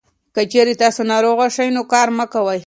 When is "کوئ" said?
2.33-2.59